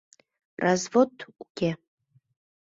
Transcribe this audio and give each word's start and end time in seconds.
Развод 0.63 1.13
уке!.. 1.43 1.69